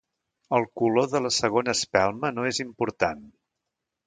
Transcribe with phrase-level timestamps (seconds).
[0.59, 3.23] El color de la segona espelma no és important.